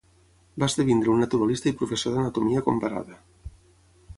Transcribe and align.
Va 0.61 0.69
esdevenir 0.71 1.11
un 1.15 1.21
naturalista 1.23 1.69
i 1.73 1.75
professor 1.83 2.15
d'Anatomia 2.17 2.65
comparada. 2.71 3.19